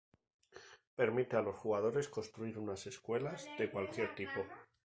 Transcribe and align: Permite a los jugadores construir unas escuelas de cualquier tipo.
Permite 0.95 1.35
a 1.35 1.43
los 1.43 1.57
jugadores 1.57 2.07
construir 2.09 2.57
unas 2.57 2.87
escuelas 2.87 3.47
de 3.59 3.69
cualquier 3.69 4.15
tipo. 4.15 4.43